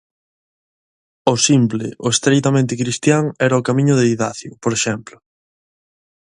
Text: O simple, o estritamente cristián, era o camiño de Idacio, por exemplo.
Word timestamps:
O 1.31 1.35
simple, 1.47 1.87
o 2.05 2.07
estritamente 2.15 2.79
cristián, 2.81 3.23
era 3.45 3.59
o 3.61 3.65
camiño 3.67 3.95
de 3.97 4.05
Idacio, 4.13 4.51
por 4.63 4.71
exemplo. 4.77 5.15